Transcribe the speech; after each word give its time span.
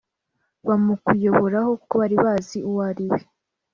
bamukuyoboraho 0.67 1.71
kuko 1.79 1.93
bari 2.01 2.15
bazi 2.23 2.57
uwo 2.69 2.83
uriwe 2.91 3.19